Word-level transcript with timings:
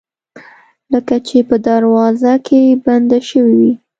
لکه 0.93 1.15
چې 1.27 1.37
په 1.49 1.55
دروازه 1.67 2.33
کې 2.45 2.61
بنده 2.85 3.19
شوې 3.29 3.53
وي 3.59 3.73